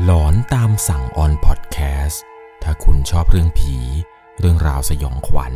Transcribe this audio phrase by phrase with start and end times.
[0.00, 2.22] หลอนตามสั่งออนพอดแคสต์
[2.62, 3.76] ถ้าคุณชอบเรื่องผี
[4.40, 5.54] เรื่องราวสยองขวัญ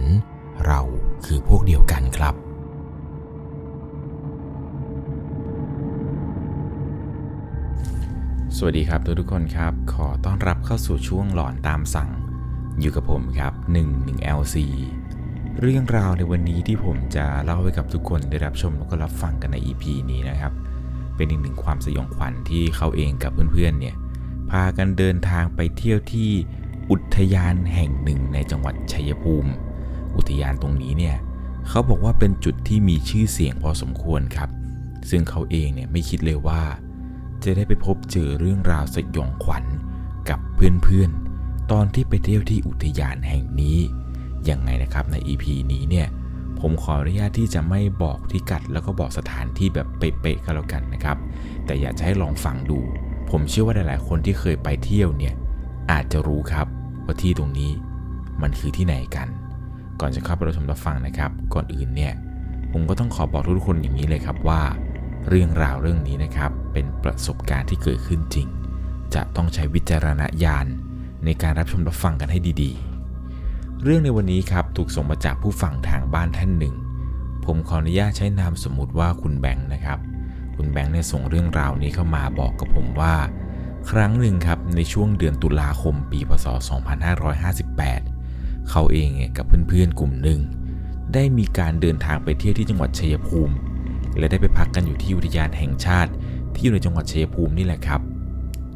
[0.66, 0.80] เรา
[1.24, 2.34] คือพวกเดียวกันครับ
[8.56, 12.10] สวัสดีครับทุกทุกคนครับ ขอต้อนรับเข้าสู่ช่วงหลอนตามสั่ง
[12.80, 13.52] อยู่กับผมครับ
[13.94, 14.56] 11 LC
[15.60, 20.52] เรื่องราวในวันนี้ที่ผมจะเล่าให้กับทุกคนได้รับชมแล้วก็รับฟังกันใน EP นี้นะครับ
[21.16, 23.96] เป็นอีกหนึ่งความสยองขวัญที่เขาเองกับเพื่อนๆเนี่ย
[24.50, 26.30] พากันเดินทางไปเที่ยวที่
[26.90, 29.50] อุทยานแห่งหนึ่งในจังหวัดชัยภูมิ
[30.16, 31.16] อุทยานตรงนี้เนี่ย
[31.68, 34.50] เขาบอกว่าเป็นจุดที่มีชื่อเสียงพอสมควรครับ
[35.10, 36.62] ซึ่งเขาเองเนี่ยไม่คิดเลยว่า
[37.44, 39.64] จะได้ไปพบเจอเรื่องราวสยองขวัญ
[40.28, 43.78] กับเพื่อนๆ ตอนที่ไปเที่ยวที่อุทยานแห่งนี้
[44.48, 46.08] ยังไงนะครับใน EP นี้เนี่ย
[46.60, 51.16] ผมขออนุญาตที่จะไม่บอกที่กัดแล้วก็บอกสถานที่แบบเป๊ะๆก็แล้วกันนะครับ
[51.64, 52.78] แต่อยากจะให้ลองฟังดู
[53.30, 55.34] ผมเชื่อว่าหลายๆ คนที่เคยไปเที่ยวเนี่ย
[55.90, 56.66] อาจจะรู้ครับ
[57.04, 57.70] ว่าที่ตรงนี้
[58.42, 59.28] มันคือที่ไหนกัน
[60.00, 62.12] ก่อนจะเข้าไปรับชมรับฟังนะครับ ก่อนอื่นเนี่ย
[62.72, 64.62] ผมก็ต้องขอบอกทุกคนอย่างนี้เลยครับว่า
[65.28, 68.48] เรื่องราวเรื่องนี้นะครับเป็นประสบการณ์ที่เกิดขึ้นจริง
[69.14, 70.66] จะต้องใช้วิจารณญาณ
[71.24, 76.74] ในการรับชมรับฟังกันให้ดีๆ เรื่องในวันนี้ครับถูกส่งมาจากผู้ฟังทางบ้านท่านหนึ่ง
[77.44, 79.98] ผมขออนุญาตใช้นามสมมุติว่าคุณแบงค์นะครับ
[80.56, 83.14] คุณแบงค์เนี่ยส่งเรื่องราวนี้เข้ามาบอกกับผมว่า
[83.90, 86.46] ครั้งหนึ่งครับในช่วงเดือนตุลาคมปีพศ
[87.78, 90.40] 2558 เขาเองเนี่ยกับเพื่อนๆกลุ่มหนึ่ง
[91.14, 93.54] ได้มีการเดินทางไปเที่ยวที่จังหวัดชัยภูมิ
[94.18, 96.12] และได้ไปพักกันอยู่ที่อุทยานแห่งชาติ
[96.54, 98.00] ที่อยู่ในจังหวัดชัยภูมินี่แหละครับ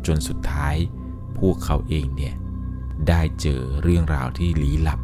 [0.06, 0.74] จนสุดท้าย
[1.38, 2.34] พวกเขาเองเนี่ย
[3.08, 5.00] ได้เจอเรื่องราวที่ลี้ลับ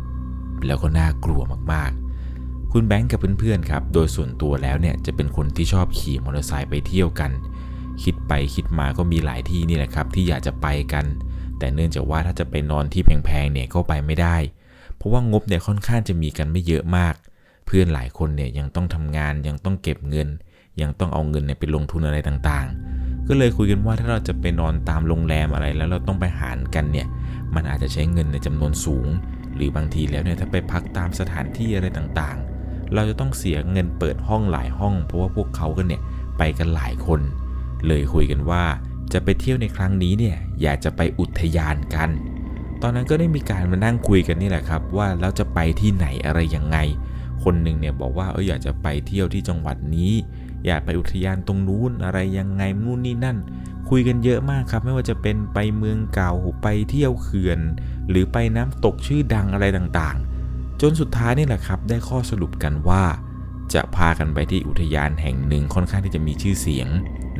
[0.66, 1.40] แล้วก็น่ากลัว
[1.72, 2.05] มากๆ
[2.78, 7.30] คุณแบงค์กับเพื่อนๆครับ โดยส่วนตัวแล้วเนี่ยจะเป็นคนที่ชอบขี่มอเตอร์ไซค์ไปเที่ยวกัน
[8.02, 11.04] คิดไปคิดมาก็มีหลายที่นี่แหละครับ ที่อยากจะไปกัน
[11.58, 14.36] แต่เนื่องจากว่าถ้าจะไปนอนที่แพงๆเนี่ยก็ไปไม่ได้
[14.96, 17.14] เพราะว่างบเนี่ยค่อนข้างจะมีกันไม่เยอะมาก
[17.66, 20.28] เพื่อนหลายคนเนี่ยยังต้องทำงานยังต้องเก็บเงิน
[20.80, 27.06] ยังต้องเอาเงินเนี่ยไปลงทุนอะไรต่างๆ ก็เลยคุยกันว่าถ้าเราจะไปนอนตามโรงแรมอะไรแล้วเราต้องไปหารกันเนี่ย
[27.54, 29.08] มันอาจจะใช้เงินในจำนวนสูง
[29.56, 32.45] หรือบางทีแล้วเนี่ยถ้าไปพักตามสถานที่อะไรต่างๆ
[32.94, 36.02] เราจะต้องเสียเงินเปิดห้องหลายห้อง เพราะว่าพวกเขากันเนี่ย
[36.38, 37.20] ไปกันหลายคน
[37.86, 38.64] เลยคุยกันว่า
[39.12, 42.10] จะไปเที่ยวในครั้งนี้เนี่ยอยากจะไปอุทยานกัน
[42.82, 46.78] ตอนนั้นก็ได้มีการมานั่งคุยกันนี่แหละครับ ว่าเราจะไปที่ไหนอะไรยังไง
[47.42, 50.12] คนหนึ่งเนี่ยบอกว่าเอออยากจะไปเที่ยวที่จังหวัดนี้
[50.66, 53.36] อยากไปอุทยานตรงนู้นอะไรยังไงนู่นนี่นั่น
[53.90, 56.32] คุยกันเยอะมากครับ ไม่ว่าจะเป็นไปเมืองเก่า
[56.62, 57.60] ไปเที่ยวเขื่อน
[58.08, 60.35] หรือไปน้ำตกชื่อดังอะไรต่างๆ
[60.80, 63.02] จนสุดท้ายนี่แหละครับ ได้ข้อสรุปกันว่า
[63.74, 66.88] จะพากันไปที่อุทยานแห่งหนึ่งค่อนข้างที่จะมีชื่อเสียง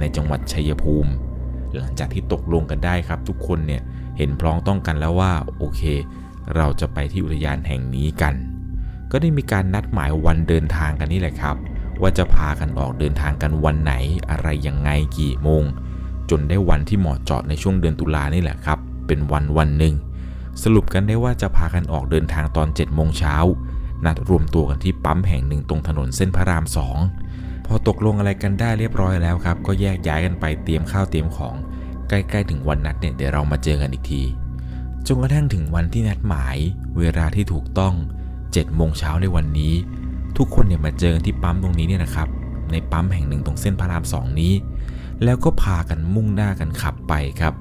[0.01, 1.13] ในจังหวัดชัยภูมิ
[1.77, 3.83] หลังจากที่ตกลงกันได้ครับ ทุกคนเนี่ย
[4.17, 5.83] เห็นพร้อมต้องกันแล้วว่าโอเค
[6.57, 8.35] เราจะไปที่อุทยานแห่งนี้กัน
[9.11, 11.57] ก็ได้มีการนัดหมายวันเดินทางกันนี่แหละครับ
[12.01, 13.95] ว่าจะพากันออกเดินทางกันวันไหน
[14.31, 15.63] อะไรยังไงกี่โมง
[16.31, 19.95] จนได้วันที่เหมาะเจาะในช่วงเดือนตุลานี่แหละครับ เป็นวันวันหนึ่ง
[20.63, 23.37] สรุปกันได้ว่าจะพากันออกเดินทางตอน7จ็ดโมงเช้า
[24.05, 26.99] นัดรวมตัวกันที่ปั๊มแห่งหนึ่งตรงถนนเส้นพระรามสอง
[27.67, 31.55] พอตกลงอะไรกันได้เรียบร้อยแล้วครับ ก็แยกย้ายกันไปเตรียมข้าวเตรียมของ
[32.09, 34.23] ใกล้ๆถึงวันนัดเนี่ยเดี๋ยวเรามาเจอกันอีกที
[35.07, 36.57] จนกระทั่งถึงวันที่นัดหมาย
[36.99, 37.95] เวลาที่ถูกต้อง
[38.35, 39.75] 7โมงเช้าในวันนี้
[40.37, 42.29] ทุกคนเนี่ยมาเจอกันที่ปั๊มตรงนี้เนี่ยนะครับ
[42.73, 44.53] ในปั๊มแห่งหนึ่งตรงเส้นพระรามสองนี้
[45.25, 47.55] แล้วก็พากันมุ่งหน้ากันขับไปครับ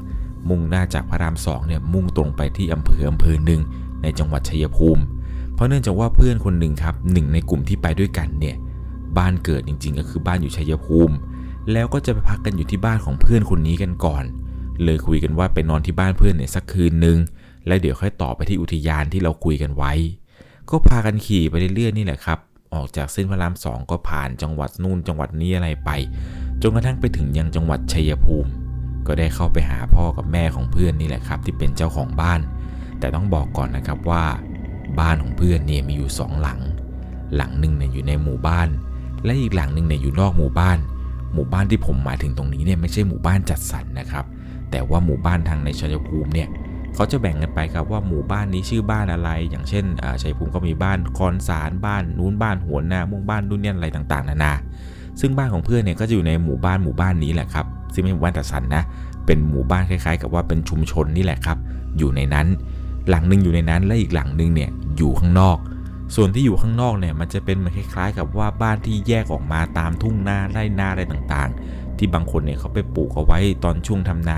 [0.49, 3.61] มุ่งหน้าจากพระรามสองเนี่ยมุ่งตรงไปที่อำเภออำเภอหนึ่ง
[4.01, 5.03] ในจังหวัดชัยภูมิ
[5.53, 8.55] เพราะเนื่องจากว่าเพื่อนคนหนึ่งครับหนึ่งในกลุ่มที่ไปด้วยกันเนี่ย
[9.17, 11.15] บ้านเกิดจริง ๆ ก็คือบ้านอยู่ชัยภูมิ
[11.71, 14.23] แล้วก็จะไปพักกันอยู่ที่บ้านของเพื่อนคนนี้กันก่อน
[14.83, 17.17] เลยคุยกันว่าไปนอนที่บ้านเพื่อนเนี่ยสักคืนหนึ่ง
[17.67, 19.93] แล้วเดี๋ยวค่อยต่อไปที่อุทยานที่เราคุยกันไว้
[20.69, 22.39] ก็พากันขี่ไปเรื่อยๆนี่แหละครับ
[22.73, 25.89] ออกจากเส้นพระรามสองก็ผ่านจังหวัดนู่นจังหวัดนี้อะไรไป
[26.61, 28.49] จนกระทั่งไปถึงยังจังหวัดชัยภูมิ
[29.07, 32.39] ก็ได้เข้าไปหาพ่อกับแม่ของเพื่อนนี่แหละครับ ที่เป็นเจ้าของบ้าน
[32.99, 34.23] แต่ต้องบอกก่อนนะครับว่า
[34.99, 36.59] บ้านของเพื่อนเนี่ยมีอยู่สองหลัง
[37.35, 38.67] หลังหนึ่งเนี่ยอยู่ในหมู่บ้าน
[39.25, 40.77] และอีกหลังหนึ่งเนี่ยอยู่นอกหมู่บ้าน
[41.33, 44.25] หมู่บ้านที่ผมหมายถึงตรงนี้เนี่ยไม่ใช่หมู่บ้านจัดสรรนะครับ
[44.71, 46.49] แต่ว่าหมู่บ้านทางในชัยภูมิเนี่ย
[46.95, 49.85] เขาจะแบ่งกันไปครับว่าหมู่บ้านนี้ชื่อบ้านอะไร อย่างเช่น
[50.21, 54.53] ชัยภูมิก็มีบ้านคอนสารบ้านนู้นบ้านหัวนามุ่งบ้านนู่นนี่อะไรต่างๆ นานา
[55.19, 57.65] ซึ่งบ้านของเพื่อนเนี่ยก็จะอยู่ในหมู่บ้านหมู่บ้านนี้แหละครับ
[57.95, 58.83] ซึ่งไม่ใช่หมู่บ้านจัดสรรนะ
[59.25, 61.57] เป็นหมู่บ้านคล้ายๆ กับว่าเป็นชุมชนนี่แหละครับ
[61.97, 62.47] อยู่ในนั้น
[63.09, 65.57] หลังหนึ่งอยู่ในนั้นและอีกหลังหนึ่งเนี่ยอยู่ข้างนอก
[66.15, 74.37] ส่วนที่อยู่ข้างนอกเนี่ยมันจะเป็นเหมือนคล้าย ๆ กับว่าบ้านที่แยกออกมาตามทุ่งนาไร่นาอะไรต่างๆ ที่บางคนเนี่ยเขาไปปลูกเอาไว้ตอนช่วงทำนา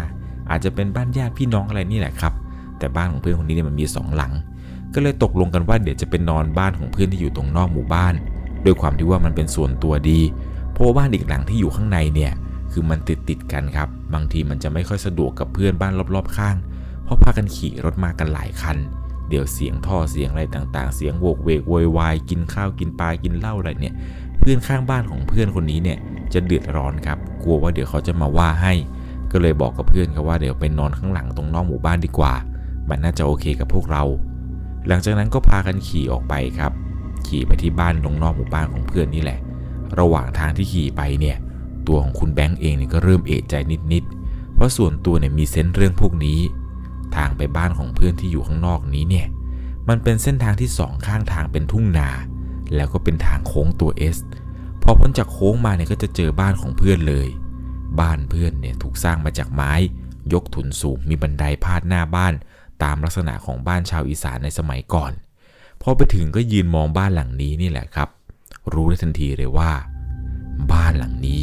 [0.50, 2.34] อาจจะเป็นบ้านญาติพี่น้องอะไรนี่แหละครับ
[2.80, 4.32] แต่บ้านของเพื่อนคนนี้เนี่ยมันมีสองหลัง
[4.94, 8.14] ก็เลยตกลงกันว่าเดี๋ยวจะเป็นนอนบ้านของเพื่อนที่อยู่ตรงนอกหมู่บ้าน
[8.66, 10.20] ด้วยความที่ว่ามันเป็นส่วนตัวดี
[10.72, 12.32] เพราะว่าบ้านอีกหลังที่อยู่ข้างในเนี่ย
[12.72, 16.56] คือมันติดติดกันครับ บางทีมันจะไม่ค่อยสะดวกกับเพื่อนบ้านรอบๆ ข้าง
[17.04, 18.78] เพราะพากันขี่รถมากันหลายคัน
[19.30, 23.96] เดี๋ยวเสียงท่อเสียงอะไรต่างๆ เสียงโวกเวกโวยวายกินข้าวกินปลากินเหล้าอะไรเนี่ย
[24.40, 25.98] เพื่อนข้างบ้านของเพื่อนคนนี้เนี่ย
[26.34, 28.74] จะเดือดร้อนครับ กลัวว่าเดี๋ยวเขาจะมาว่าให้
[29.32, 32.34] ก็เลยบอกกับเพื่อนเขาว่าเดี๋ยวไปนอนข้างหลังตรงนอกหมู่บ้านดีกว่า
[32.90, 34.04] มันน่าจะโอเคกับพวกเรา
[34.88, 36.72] หลังจากนั้นก็พากันขี่ออกไปครับ
[37.28, 39.40] ขี่ไปที่บ้านตรงนอกหมู่บ้านของเพื่อนนี่แหละ
[40.00, 41.38] ระหว่างทางที่ขี่ไปเนี่ย
[41.88, 43.56] ตัวของคุณแบงค์เองเนี่ยก็เริ่มเอะใจ
[43.94, 46.40] นิดๆ เพราะส่วนตัวเนี่ยมีเซนส์เรื่องพวกนี้
[47.16, 49.28] ทางไปบ้านของเพื่อนที่อยู่ข้างนอกนี้เนี่ย
[49.90, 52.10] มันเป็นเส้นทางที่สองข้างทางเป็นทุ่งนา
[52.76, 54.18] แล้วก็เป็นทางโค้งตัว S
[54.82, 57.28] พอพ้นจากโค้งมาเนี่ยก็จะเจอบ้านของเพื่อนเลย
[58.00, 59.74] บ้านเพื่อนเนี่ยถูกสร้างมาจากไม้
[60.34, 62.34] ยกถุนสูงมีบันไดพาดหน้าบ้าน
[62.84, 65.12] ตามลักษณะของบ้านชาวอีสานในสมัยก่อน
[65.82, 68.10] พอไปถึงก็ยืนมองบ้านหลังนี้นี่แหละครับ
[68.74, 69.72] รู้ได้ทันทีเลยว่า
[70.72, 71.42] บ้านหลังนี้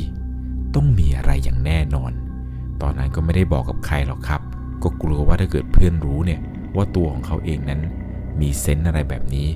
[0.75, 2.13] ต้องมีอะไรอย่างแน่นอน
[2.83, 4.41] ตอนนั้นก็ไม่ได้บอกกับใครหรอกครับ
[4.83, 6.41] ก็กลัวว่าถ้าเกิดเพื่อนรู้เนี่ย
[6.77, 7.81] ว่าตัวของเขาเองนั้น
[8.41, 9.49] มีเซนส์อะไรแบบนี้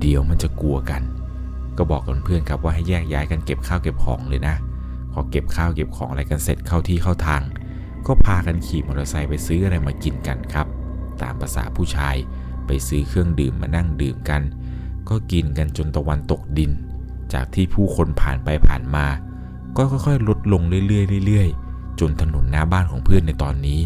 [0.00, 1.02] เดี๋ยวมันจะกลัวกัน
[1.78, 4.56] ก็บอกกับเพื่อนครับว่าให้แยกย้ายกันเก็บข้าวเก็บของเลยนะ
[5.12, 7.42] พอเก็บข้าวเก็บของอะไรกันเสร็จเข้าที่เข้าทาง
[8.06, 10.66] ก็พากันขี่มอเตอร์ไซค์ไปซื้ออะไรมากินกันครับ
[11.22, 12.16] ตามภาษาผู้ชาย
[12.66, 14.42] ไปซื้อเครื่องดื่มมานั่งดื่มกัน
[15.08, 16.70] ก็กินกันจนตะวันตกดิน
[17.32, 19.06] จากที่ผู้คนผ่านไปผ่านมา
[19.76, 23.80] ก็ค่อยๆ ลดลงเรื่อยๆเรื่อยๆ จนถนนหน้าบ้านของเพื่อนในตอนนี้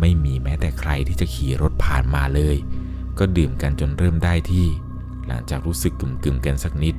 [0.00, 2.56] ไม่มีแม้แต่ใครที่จะขี่รถผ่านมาเลย
[3.18, 4.66] ก็ดื่มกันจนเริ่มได้ที่
[5.26, 6.94] หลังจากรู้สึกกึ่มๆกันสักนิด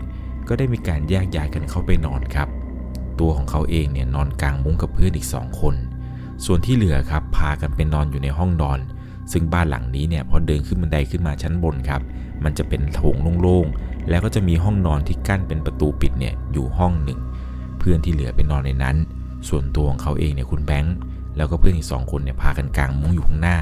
[0.47, 2.47] ก็ได้มีการแยกย้ายกันเข้าไปนอนครับ
[3.19, 5.75] ตัวของเขาเองเนี่ยนอนกลางมุ้งกับเพื่อนอีกสองคน
[6.45, 8.79] ส่วนที่เหลือครับพากันไปนอนอยู่ในห้องนอน
[9.31, 12.01] ซึ่งบ้านหลังนี้เนี่ยพอเดินขึ้นบันไดขึ้นมาชั้นบนครับ
[12.43, 17.19] มันจะเป็นโถงโล่งๆแล้วก็จะมีห้องนอนที่กั้นเป็นประตูปิดเนี่ยอยู่ห้องหนึ่ง
[17.85, 18.97] เพื่อนที่เหลือไปนอนในนั้น
[19.49, 20.95] ส่วนตัวของเขาเองเนี่ยคุณแบงค์
[21.37, 23.57] แล้วก็เพื่อนอีกสองคนเนี่ยพากันกางมุ้งอยู่ข้างหน้า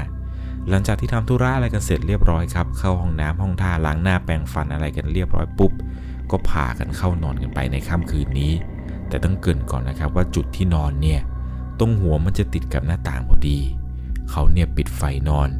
[0.68, 5.72] หลังจากที่ทำธุระอะไรกันเสร็จเรียบร้อยครับ เข้าห้องน้ำห้องท่าล้างหน้าแปรงฟันอะไรกันเรียบร้อยปุ๊บ
[6.30, 8.52] ก็พากันเข้านอนกันไปในค่ำคืนนี้
[9.08, 11.20] แต่ต้องเกินก่อนนะครับว่าจุดที่นอนเนี่ย
[11.78, 13.58] ตรงหัวมันจะติดกับหน้าต่างพอดี
[14.30, 15.50] เขาเนี่ยปิดไฟนอน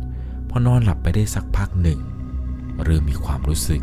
[0.50, 2.00] พอนอนหลับไปได้สักพักหนึ่ง
[2.84, 3.82] เริ่มมีความรู้สึก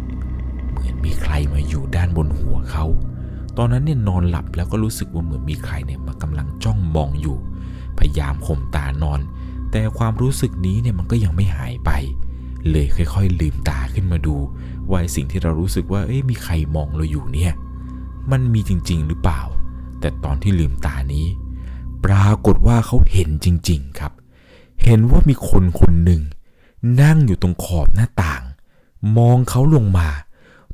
[0.69, 2.85] เหมือนมีใครมาอยู่ด้านบนหัวเขา
[3.61, 7.37] ตอนนั้นเนี่ยนอนหลับแล้วก็รู้สึกว่าเหมือนมีใครเนี่ยมากำลังจ้องมองอยู่
[7.97, 9.19] พยายามข่มตานอน
[9.71, 11.91] แต่ความรู้สึกนี้เนี่ยมันก็ยังไม่หายไป
[12.69, 14.35] เลยค่อยๆ ลืมตาขึ้นมาดู
[14.89, 17.53] ว่าสิ่งที่เรารู้สึกว่าเอ๊ะมีใครมองเราอยู่เนี่ย
[18.31, 19.41] มันมีจริงๆหรือเปล่า
[19.99, 21.25] แต่ตอนที่ลืมตานี้
[22.05, 24.13] ปรากฏว่าเขาเห็นจริง ๆครับ
[24.83, 26.21] เห็นว่ามีคนคนหนึ่ง
[27.01, 28.43] นั่งอยู่ตรงขอบหน้าต่าง
[29.17, 30.09] มองเขาลงมา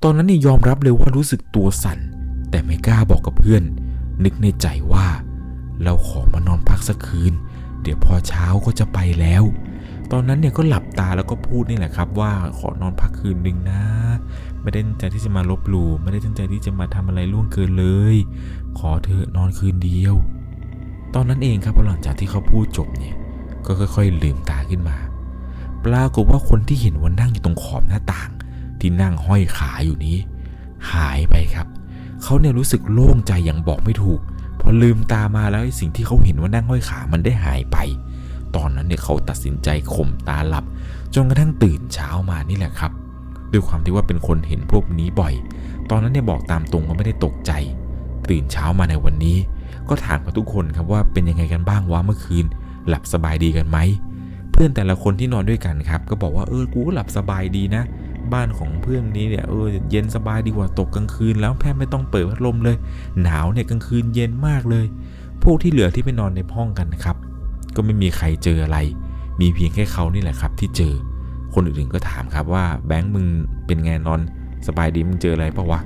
[0.04, 2.00] ตอนนั้นนี่ยอมรับเลยว่ารู้สึกตัวสั่น
[2.56, 3.64] แต่ไม่กล้าบอกกับเพื่อน
[4.24, 5.08] นึกในใจว่า
[5.84, 7.34] เราขอมานอนพักสักคืน
[7.82, 9.44] เดี๋ยวพอเช้าก็จะไปแล้ว
[10.12, 13.82] ตอนนั้นเนี่ยก็หลับตาแล้วก็พูดนี่แหละครับ ว่าขอนอนพักคืนหนึ่งนะ
[14.62, 18.16] ไม่ได้ตั้งใจที่จะมาลบหลู่ไม่ได้ตั้งใจที่จะมาทำอะไรล่วงเกินเลย
[18.80, 20.16] ขอเธอนอนคืนเดียว
[21.14, 23.16] ตอนนั้นเองครับพอหลังจากที่เขาพูดจบเนี่ย
[23.66, 24.98] ก็ค่อย ๆ ลืมตาขึ้นมา
[25.86, 28.30] ปรากฏว่าคนที่เห็นว่านั่งอยู่ตรงขอบหน้าต่าง
[28.80, 30.18] ที่นั่งห้อยขาอยู่นี้
[30.92, 31.68] หายไปครับ
[32.28, 34.20] เขาเนี่ยรู้สึกโล่งใจอย่างบอกไม่ถูก
[34.60, 37.78] พอลืมตามาแล้วสิ่งที่เขาเห็นว่านั่งห้อยขามันได้หายไป
[38.56, 40.66] ตอนนั้นเนี่ยเขาตัดสินใจข่มตาหลับ
[41.16, 42.92] จนกระทั่งตื่นเช้ามานี่แหละครับ
[43.52, 45.34] ด้วยความที่ว่าเป็นคนเห็นพวกนี้บ่อย
[45.90, 47.52] ตอนนั้นเนี่ยบอกตามตรงว่าไม่ได้ตกใจ
[48.30, 49.38] ตื่นเช้ามาในวันนี้
[49.90, 52.46] ก็ถามกับทุกคนครับว่าเป็นยังไงกันบ้างวะเมื่อคืน
[52.88, 53.78] หลับสบายดีกันไหม
[54.52, 57.84] เพื่อนแต่ละคนที่นอนด้วยกันครับ ก็บอกว่าเออกูหลับสบายดีนะ
[58.34, 62.78] บ้านของเพื่อนนี้เนี่ยเออเย็นสบายดีกว่าตกกลางคืนแล้วแพทย์ไม่ต้องเปิดพัดลมเลย
[63.24, 64.86] หนาวเนี่ยกลางคืนเย็นมากเลย
[65.44, 67.18] พวกที่เหลือที่ไปนอนในห้องกันนะครับ
[67.76, 68.78] ก็ไม่มีใครเจออะไร
[69.42, 70.94] มีเพียงแค่เขานี่แหละครับ ที่เจอ
[71.54, 73.26] คนอื่นๆก็ถามครับว่าแบงค์มึง
[73.66, 74.22] เป็นไงนอน
[74.68, 75.80] สบายดีมึงเจออะไรปะวะ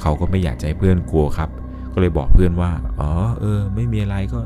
[0.00, 1.50] เขาก็ไม่อยากใจเพื่อนกลัวครับ
[1.92, 4.40] ก็เลยบอกเพื่อนว่าอ๋อเออ ไม่มีอะไรก็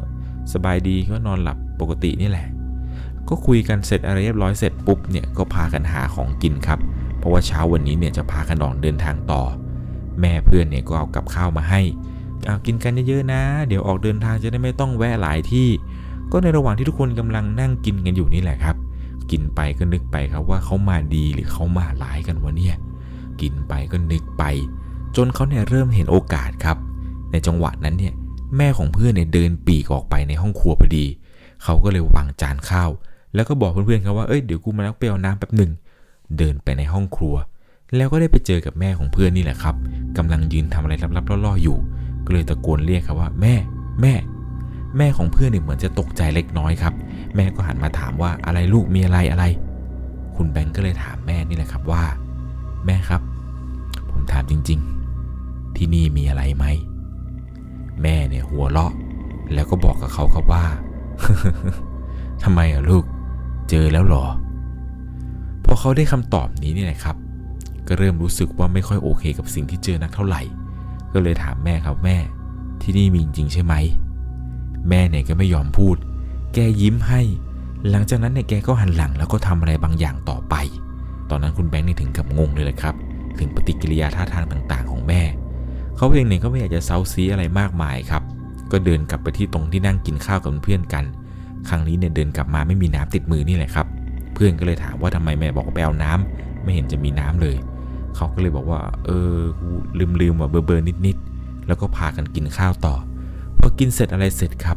[0.53, 2.47] สบายดีก็นอนหลับปกตินี่แหละ
[3.29, 6.79] ก็คุยกันเสร็จอะไรเรียบร้อยเสร็จปุ๊บเนี่ยก็พากันหาของกินครับ
[7.21, 9.43] เพราะว่าเช้าวันนี้เนี่ยจะพากันออกเดินทางต่อ
[10.21, 11.81] แม่เพื่อนเนี่ยก็เอากับข้าวมาให้
[12.47, 15.69] เอากินกันเยอะๆนะ เดี๋ยวออกเดินทางจะได้ไม่ต้องแวะหลายที่
[16.33, 18.77] ก็ในระหว่างที่ทุกคนกำลังนั่งกินกันอยู่นี่แหละครับ
[19.31, 22.77] กินไปก็นึกไปครับว่าเขามาดีหรือเขามาร้ายกันวะเนี่ย
[23.41, 24.45] กินไปก็นึกไป
[25.17, 26.77] จนเขาเนี่ยเริ่มเห็นโอกาสครับ
[27.31, 28.15] ในจังหวะนั้นเนี่ย
[28.57, 31.07] แม่ของเพื่อนเนี่ยเดินปีกออกไปในห้องครัวพอดี
[31.65, 32.91] เขาก็เลยวางจานข้าว
[33.35, 35.71] แล้วก็บอกเพื่อนๆเขาว่า เอ้ยเดี๋ยวกูมาแล้วไปเอาน้ำแป๊บหนึ่ง
[36.39, 37.37] เดินไปในห้องครัว
[37.97, 39.75] แล้วก็ได้ไปเจอกับแม่ของเพื่อนนี่แหละครับ
[40.17, 41.79] กำลังยืนทำอะไรลับๆล่อๆอยู่
[42.27, 43.55] ก็เลยตะโกนเรียกครับว่า แม่
[44.01, 44.15] แม่
[44.97, 46.95] แม่ของเพื่อนเนี่ยเหมือนจะตกใจเล็กน้อยครับ
[47.37, 49.45] แม่ก็หันมาถามว่าอะไรลูกมีอะไรอะไร
[50.37, 52.03] คุณแบงก์ก็เลยถามแม่นี่แหละครับว่า
[52.87, 53.23] แม่ครับ
[54.11, 54.81] ผมถามจริง
[55.29, 56.65] ๆ ที่นี่มีอะไรไหม
[58.03, 58.93] แม่เนี่ยหัวเราะ
[59.55, 60.65] แล้วก็บอกกับเขาครับว่า
[62.43, 63.05] ทำไมอะลูก
[63.71, 64.27] เจอแล้วหรอ
[65.73, 67.17] อเขาได้คำตอบนี้นี่แหละครับ
[67.89, 70.43] ก็เริ่มรู้สึกว่าไม่ค่อยโอเคกับสิ่งที่เจอนักเท่าไหร่
[71.13, 72.17] ก็เลยถามแม่ครับแม่
[72.83, 73.75] ที่นี่มีจริงใช่ไหม
[74.89, 75.97] แม่เนี่ยก็ไม่ยอมพูด
[76.55, 77.21] แกยิ้มให้
[77.91, 80.55] หลังจากนั้นเนี่ยแกก็หันหลังแล้วก็ทำอะไรบางอย่างต่อไป
[81.31, 82.95] ตอนนั้นคุณแบงค์นี่ถึงกับงงเลยแหละครับ
[83.39, 85.23] ถึงปฏิกิริยาท่าทางต่างๆ ของแม่
[85.97, 88.23] เขาเองเนี่ยก็ไม่อยากจะเซาซีอะไรมากมายครับ
[88.73, 91.05] ก็เดินกลับไปที่ตรงที่นั่งกินข้าวกับเพื่อนกัน
[91.69, 93.87] ครั้งนี้เนี่ยเดินกลับมาไม่มีน้ำติดมือนี่แหละครับ
[94.41, 97.57] พื่อนก็เลยถามว่าทำไมแม่บอกว่าไปเอาน้ำไม่เห็นจะมีน้ำเลย
[98.17, 99.35] เขาก็เลยบอกว่า เออ
[99.99, 102.95] ลืมลืมว่าเบอร์เบอร์นิดๆแล้วก็พากันกินข้าวต่อ
[103.59, 104.77] พอกินเสร็จอะไรเสร็จครับ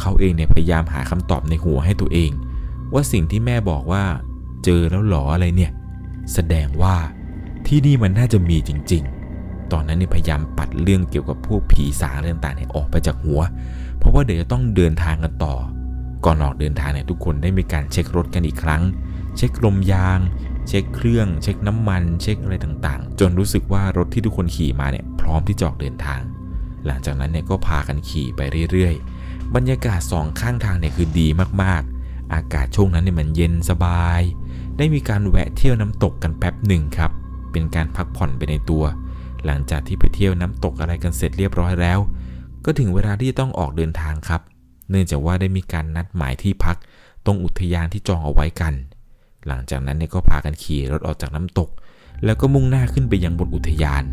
[0.00, 2.30] เขาเองเนี่ยพยายามหาคำตอบในหัวให้ตัวเอง
[2.92, 4.02] ว่าสิ่งที่แม่บอกว่า
[4.64, 5.72] เจอแล้วหรออะไรเนี่ย
[6.32, 6.94] แสดงว่า
[7.66, 9.02] ที่นี่มันน่าจะมีจริง
[9.38, 13.40] ๆ ตอนนั้นเนี่ยพยายามปัดเรื่องเกี่ยวกับพวกผีสางเรื่องต่างๆเนี่ยออกไปจากหัว
[13.98, 15.54] เพราะว่าเดี๋ยวจะต้องเดินทางกันต่อ
[16.26, 18.82] ก่อนออกเดินทางเนี่ยทุกคนได้มีการเช็ครถกันอีกครั้ง
[19.36, 20.20] เช็คลมยาง
[20.68, 26.20] เช็คเครื่อง เช็คน้ำมัน เช็คอะไรต่างๆ จนรู้สึกว่ารถที่ทุกคนขี่มาเนี่ยพร้อมที่จะออกเดินทาง
[26.86, 28.40] หลังจากนั้นเนี่ยก็พากันขี่ไป
[28.70, 31.28] เรื่อยๆ บรรยากาศสองข้างทางเนี่ยคือดี
[31.62, 34.20] มากๆ อากาศช่วงนั้นเนี่ยมันเย็นสบาย
[34.78, 37.10] ได้มีการแวะเที่ยวน้ำตกกันแป๊บหนึ่งครับ
[37.52, 38.84] เป็นการพักผ่อนไปในตัว
[39.44, 41.98] หลังจากที่ไปเที่ยวน้ำตกอะไรกันเสร็จเรียบร้อยแล้ว
[42.64, 44.40] ก็ถึงเวลาที่จะต้องออกเดินทางครับ
[44.92, 46.76] นื่องจากว่าได้มีการนัดหมายที่พัก
[47.24, 48.74] ตรงอุทยานที่จองเอาไว้กัน
[49.46, 51.68] หลังจากนั้นเนี่ยก็พากันขี่รถออกจากน้ำตก
[52.24, 54.04] แล้วก็มุ่งหน้าขึ้นไปยังบนอุทยาน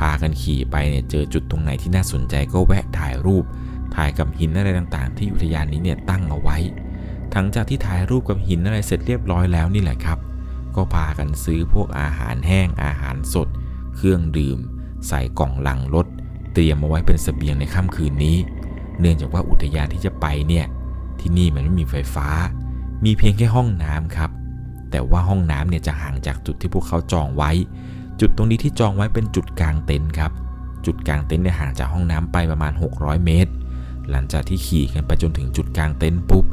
[0.00, 3.44] พากันขี่ไปเนี่ยเจอจุดตรงไหนที่น่าสนใจก็แวะถ่ายรูป
[3.94, 6.56] ถ่ายกับหินอะไรต่างๆ ที่อุทยานนี้เนี่ยตั้งเอาไว้
[7.34, 10.18] ทั้งจากที่ถ่ายรูปกับหินอะไรเสร็จเรียบร้อยแล้วนี่แหละครับ
[10.76, 13.48] ก็พากันซื้อพวกอาหารแห้ง อาหารสด
[13.96, 14.58] เครื่องดื่ม
[15.08, 16.06] ใส่กล่องลังรถ
[16.54, 18.36] เตรียมมาไว้เป็นสเสบียงในค่ำคืนนี้
[19.00, 20.66] เนื่องจากว่าอุทยานที่จะไปเนี่ย
[21.20, 22.28] ที่นี่มันไม่มีไฟฟ้า
[23.04, 24.30] มีเพียงแค่ห้องน้ำครับ
[24.90, 27.50] แต่ว่าห้องน้ำเนี่ยจะห่างจากจุดที่พวกเขาจองไว้
[28.20, 30.32] จุดตรงนี้ที่จองไว้เป็นจุดกลางเต็นท์ครับ
[30.86, 33.52] จุดกลางเต็นท์เนี่ยห่างจากห้องน้ำไปประมาณ 600 เมตร
[34.10, 36.44] หลังจากที่ขี่กันไปจนถึงจุดกลางเต็นท์ปุ๊บ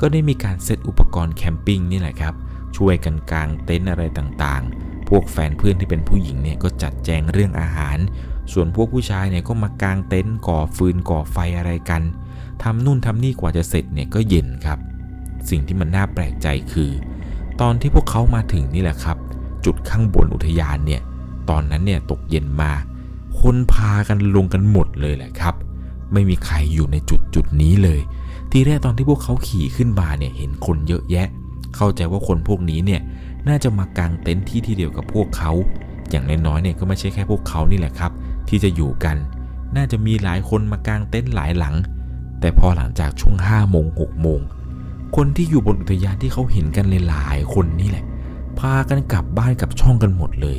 [0.00, 2.34] ก็ได้มีการเซตอุปกรณ์แคมปิ้งนี่แหละครับ
[2.76, 4.62] ช่วยกันกางเต็นท์อะไรต่าง
[5.14, 7.98] วกแฟนเพื่อนที่เป็นผู้หญิงเนี่ยก็จัดแจงเรื่องอาหาร
[8.52, 12.02] ส่วนพวกผู้ชายเนี่ยก็มากางเต็นท์ก่อฟืนก่อไฟอะไรกัน
[12.62, 14.78] ทำนู่นทำนี่กว่าจะเสร็จเนี่ยก็เย็นครับ
[15.50, 16.90] สิ่งที่มันน่าแปลกใจคือ
[17.60, 19.16] ตอนที่พวกเขามาถึงนี่แหละครับ
[19.64, 21.02] จุดข้างบนอุทยานเนี่ย
[21.50, 22.72] ตอนนั้นเนี่ยตกเย็นมา
[23.40, 25.54] คนพากันลงกันหมดเลยแหละครับ
[26.12, 28.00] ไม่มีใครอยู่ในจุดจุดนี้เลย
[28.50, 31.28] ทีแรกตอนที่พวกเขาขี่ขึ้นมาเนี่ยเห็นคนเยอะแยะ
[31.76, 33.00] เข้าใจว่าคนพวกนี้เนี่ย
[33.48, 35.52] น่าจะมากางเต็นท์ที่ที่เดียวกับพวกเขา
[36.10, 38.12] อย่างน้อยๆเนี่ยก็ไม่ใช่แค่พวกเขานี่แหละครับ
[38.48, 39.16] ที่จะอยู่กัน
[39.76, 41.74] น่าจะมีหลายคนมากางเต็นท์หลายหลัง
[42.40, 44.40] แต่พอหลังจากช่วง5โมง6โมง
[45.16, 48.04] คนที่อยู่บนอุทยานที่เขาเห็นกันหลายๆคนนี่แหละ
[48.58, 50.58] พากันกลับบ้านกับช่องกันหมดเลย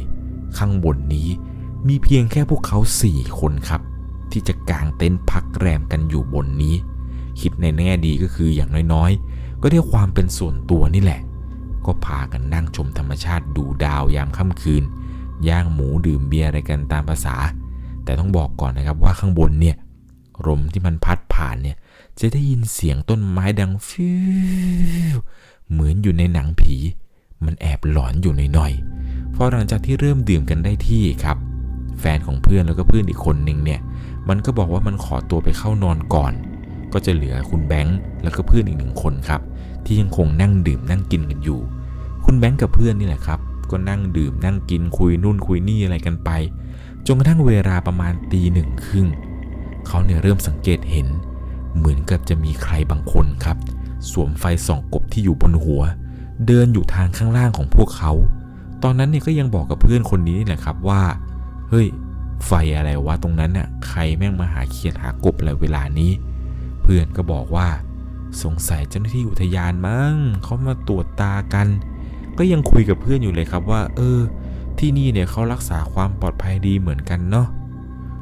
[0.57, 1.27] ข้างบนนี้
[1.87, 3.81] มีเพียงแค่พวกเขาสี่คนครับ
[4.31, 6.75] ที่จะกางเต็นท์พักแรมกันอยู่บนนี้
[7.39, 11.21] คิดในแง่ดีก็คืออย่างน้อยๆ ก็ได้ความเป็นส่วนตัวนี่แหละ
[11.87, 14.83] ก็พากันนั่งชมธรรมชาติดูดาวยามค่ำคืน
[15.47, 17.35] ย่างหมูดื่มเบียร์อะไรกันตามภาษา
[18.03, 19.75] แต่ต้องบอกก่อนนะครับว่าข้างบนเนี่ย
[20.47, 21.77] ลมที่มันพัดผ่านเนี่ย
[22.19, 24.11] จะได้ยินเสียงต้นไม้ดังฟิ
[25.15, 25.17] ว
[25.71, 26.75] เหมือนอยู่ในหนังผี
[27.45, 31.37] มันแอบหลอนอยู่หน่อยๆพอหลังจากที่เริ่มดื่มกันได้ที่ครับ
[31.99, 33.79] แฟนของเพื่อนแล้วก็เพื่อนอีกคนหนึ่งเนี่ย
[34.29, 36.33] มันก็บอกว่ามันขอตัวไปเข้านอนก่อน
[36.93, 39.41] ก็จะเหลือคุณแบงค์แล้วก็เพื่อนอีกหนึ่งคนครับ
[39.85, 41.59] ที่ยังคงนั่งดื่มนั่งกินกันอยู่
[42.25, 43.39] คุณแบงค์กับเพื่อนนี่แหละครับ
[43.71, 46.29] ก็นั่งดื่มนั่งกินคุยนู่นคุยนี่อะไรกันไป
[47.05, 49.07] จนกระทั่งเวลาประมาณตีหนึ่งครึ่ง
[49.87, 51.07] เขาเนี่ยเริ่มสังเกตเห็น
[51.77, 53.57] เหมือนกับจะมีใครบางคนครับ
[54.11, 55.81] สวมไฟส่องกบที่อยู่บนหัว
[56.47, 58.11] เดินอยู่ทางข้างล่างของพวกเขา
[58.83, 61.01] ตอนนั้นเนี่ยก็ยังบอกกับเพื่อนคนนี้นี่แหละครับว่า
[61.69, 61.87] เฮ้ย
[62.47, 66.11] ไฟอะไรวะตรงนั้นน่ะ ใครแม่งมาหาเขียดหากบอะไรเวลานี้
[66.81, 67.67] เพื่อนก็บอกว่า
[68.43, 71.67] สงสัยเจ้าหน้าที่อุทยานมั้งเขามาตรวจตากัน
[72.37, 74.19] ก็ยังคุยกับเพื่อนอยู่เลยครับว่า เออ
[74.79, 77.47] ที่นี่เนี่ยเขารักษาความปลอดภัยดีเหมือนกันเนาะ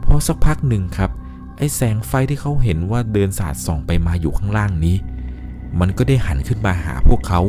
[0.03, 1.11] พอสักพักหนึ่งครับ
[1.57, 4.95] ไอ้แสงไฟที่เขาเห็นว่าเดินสาดส่องไปมาอยู่ข้างล่างนี้
[5.79, 7.41] มันก็ได้หันขึ้นมาหาพวกเขา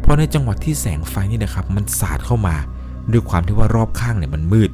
[0.00, 2.56] เพราะในจังหวะที่แสงไฟนี่นะครับ มันสาดเข้ามา
[3.12, 4.70] ด้วยความที่ว่ารอบข้างเนี่ยมันมืด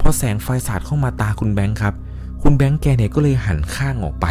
[0.00, 1.94] พอแสงไฟสาดเข้ามาตาคุณแบงค์ครับ
[2.42, 4.26] คุณแบงค์แกเนี่ยก็เลยหันข้างออกไป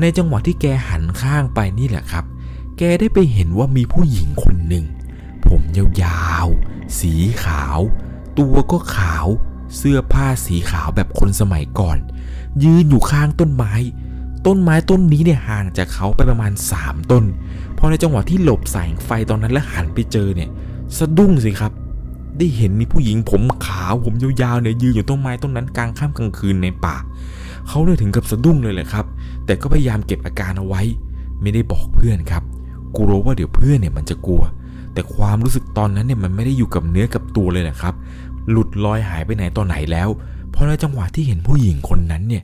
[0.00, 2.24] ในจังหวะที่แกหันข้างไปนี่แหละครับ
[2.78, 4.84] แกได้ไปเห็นว่ามีผู้หญิงคนหนึ่ง
[5.46, 7.78] ผมยาวๆ สีขาว
[8.38, 9.26] ตัวก็ขาว
[9.76, 11.98] เสื้อผ้าสีขาวแบบคนสมัยก่อน
[12.64, 13.72] ยืนอยู่ข้างต้นไม้
[14.46, 17.24] ต้นไม้ต้นนี้เนี่ยห่างจากเขาไปประมาณ 3 ต้น
[17.78, 20.50] พอในจังหวะที่หลบแสงไฟตอนนั้นแล้วหันไปเจอเนี่ย
[20.96, 21.72] สะดุ้งสิครับ
[22.38, 26.96] ได้เห็นมีผู้หญิงผมขาวผมยาวๆเนี่ยยืนอยู่ต้นไม้ต้นนั้นกลางค่ำกลางคืนในป่า
[27.68, 29.06] เขาเลยถึงกับสะดุ้งเลยแหละครับ
[29.46, 30.82] แต่ก็พยายามเก็บอาการเอาไว้
[31.40, 32.42] ไม่ได้บอกเพื่อนครับ
[32.96, 34.42] กลัวว่าเดี๋ยวเพื่อนเนี่ยมันจะกลัว
[34.94, 37.94] แต่ความรู้สึกตอนนั้นเนี่ยมันไม่ได้อยู่กับเนื้อกับตัวเลยนะครับ
[38.50, 40.08] หลุดลอยหายไปไหนตอนไหนแล้ว
[40.50, 42.42] เพราะในจังหวะที่เห็นผู้หญิงคนนั้นเนี่ย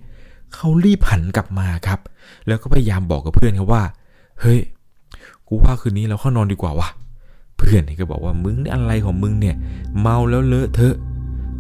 [0.54, 2.00] เขารีบหันกลับมาครับ
[2.46, 3.82] แล้วก็พยายามบอกกับเพื่อนครับว่า
[4.40, 4.60] เฮ้ย
[5.48, 6.88] กูว่าคืนนี้เราเข้านอนดีกว่าวะ
[7.58, 9.56] เพื่อนนี่ก็บอกว่ามึงอะไรของมึงเนี่ย
[10.00, 10.96] เมาแล้วเลอะเทอะ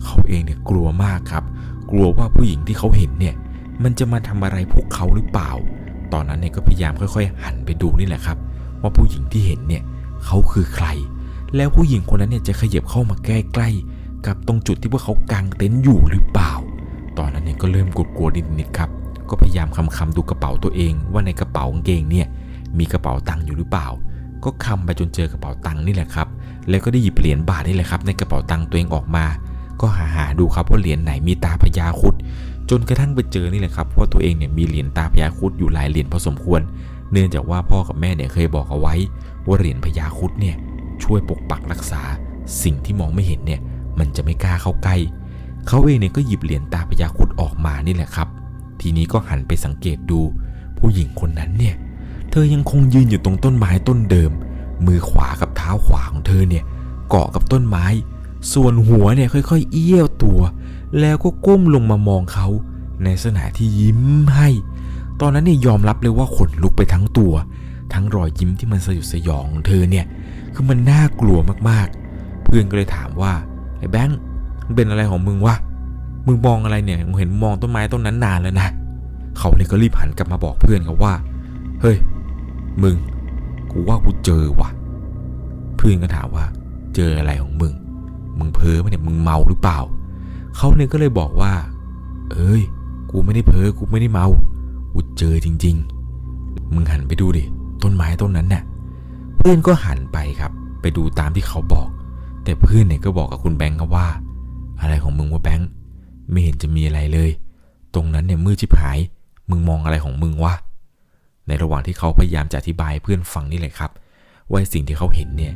[0.04, 1.44] เขาเองเนี่ยกลัวมากครับ
[1.90, 3.34] กลัวว่าผู้หญิงที่เขาเห็นเนี่ย
[3.82, 5.50] มันจะมาทำอะไรพวกเขาหรือเปล่า
[6.12, 8.38] ตอนนั้นเนี่ยก็พยายามค่อย ๆ หันไปดูนี่แหละครับ
[8.80, 9.82] ว่าผู้หญิงที่เห็นเนี่ย
[10.24, 10.86] เขาคือใคร
[11.56, 16.52] แล้วผู้หญิงคนนั้นเนี่ยจะขยับเข้ามาใกล้ๆกับตรงจุดที่พวกเขากางเต็นท์อยู่หรือเปล่า
[17.18, 18.90] ตอนนั้นเนี่ยก็เริ่มกลัวๆนิดๆครับ
[19.28, 22.26] ก็พยายามคำๆดูกระเป๋าตัวเอง ว่าในกระเป๋ากางเกงเนี่ย
[22.78, 23.86] มีกระเป๋าตังค์อยู่หรือเปล่า
[24.44, 26.28] ก็คำไปจนเจอกระเป๋าตังค์นี่แหละครับ
[26.68, 29.24] แล้วก็ได้หยิบเหรียญบาทนี่แหละครับในกระเป๋าตังค์ตัวเองออกมา
[29.80, 32.14] ก็หาหาดูครับว่าเหรียญไหนมีตาพญาครุด
[32.70, 36.60] จนกระทั่งไปเจอนี่แหละครับว่าตัวเองเนี่ยมีเหรียญตาพญาครุดอยู่หลายเหรียญพอสมควร
[37.12, 38.94] เนื่องจากว่าพ่อกับแม่เนี่ยเคยบอกเอาไว้
[39.46, 40.56] ว่าเหรียญพญาครุดเนี่ย
[41.02, 42.02] ช่วยปกปักรักษา
[42.62, 43.60] สิ่งที่มองไม่เห็นเนี่ย
[43.98, 44.96] มันจะไม่กล้าเข้าใกล้
[45.66, 48.28] เขาเองเนี่ยก็หยิบเหรียญตาพญาครุดออกมานี่แหละครับ
[48.80, 50.20] ทีนี้ก็หันไปสังเกตดู
[50.78, 51.74] ผู้หญิงคนนั้นเนี่ย
[52.30, 54.32] เธอยังคงยืนอยู่ตรงต้นไม้ต้นเดิม
[54.86, 56.64] มือขวากับเท้าขวาของเธอเนี่ย
[57.08, 57.86] เกาะกับต้นไม้
[58.52, 60.40] ส่วนหัวเนี่ยค่อย ๆ เอี้ยวตัว
[61.00, 62.46] แล้วก็ก้มลงมามองเขา
[63.02, 64.00] ในลักษณะที่ยิ้ม
[64.36, 64.48] ให้
[65.20, 67.34] ตอนนั้นเนี่ยยอมรับเลยว่าขนลุกไปทั้งตัว
[67.92, 70.06] ทั้งรอยยิ้มที่มันสยดสยองของเธอเนี่ย
[70.54, 73.32] คือมันน่ากลัวมากๆ เพื่อนก็เลยถามว่า
[73.78, 74.18] ไอ้แบงค์
[74.76, 75.56] เป็นอะไรของมึงวะ
[76.26, 78.68] มึงมองอะไรเนี่ยมึงเห็นมองต้นไม้ต้นนั้นนานแล้วนะ
[79.38, 81.14] เขาเลยก็รีบหันกลับมาบอกเพื่อนเขาว่า
[81.80, 81.96] เฮ้ย
[82.82, 82.96] มึง
[83.70, 84.70] กูว่ากูเจอว่ะ
[85.76, 86.44] เพื่อนก็ถามว่า
[86.94, 87.72] เจออะไรของมึง
[88.38, 89.78] มึงเพ้อไหมเนี่ย มึงเมาหรือเปล่า
[90.58, 91.52] เขาเนี่ยก็เลยบอกว่า
[92.32, 92.62] เอ้ย
[93.10, 94.26] กูไม่ได้เพ้อกูไม่ได้เมา
[94.92, 95.76] กูเจอจริง
[96.24, 97.44] ๆ มึงหันไปดูดิ
[97.82, 98.62] ต้นไม้ต้นนั้นน่ะ
[99.36, 101.88] เพื่อนก็หันไปครับ ไปดูตามที่เขาบอก
[102.44, 104.08] แต่เพื่อนเนี่ยก็บอกกับคุณแบงค์ครับว่า
[104.80, 105.68] อะไรของมึงว่าแบงค์
[106.30, 107.30] ไม่เห็นจะมีอะไรเลย
[107.94, 108.98] ตรงนั้นเนี่ยมืดชิบหาย
[109.50, 110.54] มึงมองอะไรของมึงวะ
[111.46, 113.90] ในระหว่างที่เขาพยายามจะอธิบายเพื่อนฟังนี่แหละครับ
[114.50, 115.54] ว่าสิ่งที่เขาเห็นเนี่ย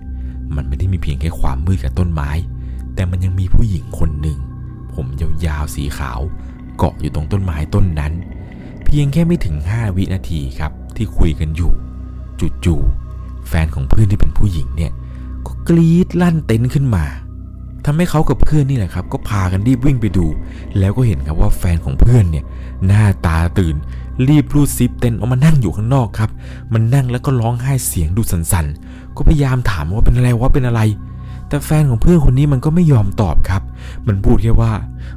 [0.57, 2.31] มันไม่ได้มีเพียงแค่ความมืดกับต้นไม้
[2.95, 4.39] แต่มันยังมีผู้หญิงคนหนึ่ง
[4.95, 5.07] ผม
[5.47, 6.21] ยาวๆสีขาว
[6.77, 8.13] เกาะอยู่ตรงต้นไม้ต้นนั้น
[8.85, 11.73] เพียงแค่ไม่ถึง 5 วินาทีครับที่คุยกันอยู่
[12.65, 14.93] จู่ๆแฟนของเพื่อนที่เป็นผู้หญิงเนี่ย
[15.47, 17.05] ก็กรีดลั่นเต็นท์ขึ้นมา
[17.85, 20.27] ทำให้เขากับเพื่อนนี่แหละครับ ก็พากันรีบวิ่งไปดู
[20.79, 22.45] แล้วก็เห็นครับว่าแฟนของเพื่อนเนี่ย
[22.87, 23.77] หน้าตาตื่น
[24.29, 26.31] รีบรูดซิปเต็นท์ออกมานั่งอยู่ข้างนอกครับ
[26.73, 30.81] มันนั่งแล้วก็ร้องไห้เสียงดูสันๆก็พยายามถามว่าเป็นอะไรวะเป็นอะไร
[31.53, 33.63] แต่แฟนของเพื่อนคนนี้มันก็ไม่ยอมตอบครับ
[34.07, 34.73] มันพูดแค่ว่า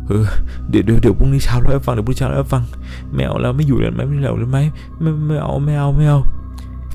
[0.08, 0.26] เออ
[0.70, 2.64] เดี๋ยวเดี๋ยวเดี๋ยวพรุ่งนี้เช้าเราให้ฟัง เดี๋ยวพรุ่งนี้เช้าเราให้ฟัง
[3.14, 4.60] ไม่เอาแล้วไม่อยู่แล้วไหมไม่เอาแล้วไหม
[5.02, 6.20] ไม่ไม่เอาไม่เอาไม่เอา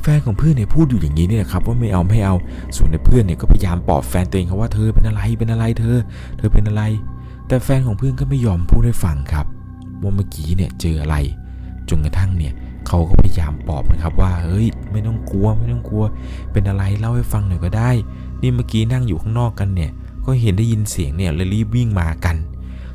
[0.03, 2.35] แฟนของเพื่อนเนี่ยพูดอยู่อย่างนี้เนี่ยครับว่าไม่เอาไม่เอา
[2.77, 5.97] ส่วนในเพื่อนเนี่ยก็พยายามปลอบแฟนตัวเองครับว่าเธอเป็นอะไรเป็นอะไรเธอ
[6.37, 6.83] เธอเป็นอะไร
[7.49, 9.47] แต่แฟนของเพื่อนก็ไม่ยอมพูดให้ฟังครับ
[10.03, 11.17] ว่าเมื่อกี้เนี่ยเจออะไร
[11.89, 12.53] จนกระทั่งเนี่ย
[12.87, 16.05] เขาก็พยายามปลอบนะครับว่าเฮ้ยไม่ต้องกลัวไม่ต้องกลัว
[16.53, 17.91] เป็นอะไรเล่าให้ฟังหน่อยก็ได้
[18.43, 19.91] นี่เมื่อกี้นั่งอยู่ข้างนอกกันเนี่ย
[20.25, 22.37] ก็เห็นได้ยินเสียงเนี่ยเลยรีบวิ่งมากัน